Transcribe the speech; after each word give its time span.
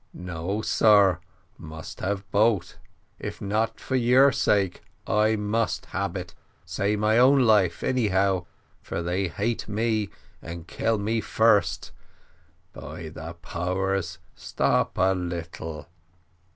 No, 0.15 0.63
sar 0.63 1.21
must 1.59 1.99
have 1.99 2.27
boat 2.31 2.77
if 3.19 3.39
not 3.39 3.79
for 3.79 3.95
your 3.95 4.31
sake, 4.31 4.81
I 5.05 5.35
must 5.35 5.85
hab 5.91 6.17
it, 6.17 6.33
save 6.65 6.97
my 6.97 7.19
own 7.19 7.41
life 7.41 7.83
anyhow, 7.83 8.47
for 8.81 9.03
they 9.03 9.27
hate 9.27 9.67
me 9.67 10.09
and 10.41 10.67
kill 10.67 10.97
me 10.97 11.21
first; 11.21 11.91
by 12.73 13.09
de 13.09 13.33
powers, 13.43 14.17
stop 14.33 14.93
a 14.97 15.13
little." 15.13 15.87